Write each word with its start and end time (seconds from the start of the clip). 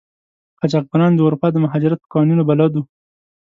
قاچاقبران 0.61 1.11
د 1.15 1.19
اروپا 1.25 1.47
د 1.51 1.57
مهاجرت 1.65 1.99
په 2.01 2.07
قوانینو 2.11 2.43
بلد 2.49 2.71
وو. 2.73 2.83